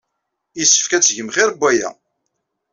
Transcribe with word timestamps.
Yessefk 0.57 0.91
ad 0.93 1.03
tgem 1.03 1.29
xir 1.35 1.49
n 1.53 1.57
waya. 1.59 1.89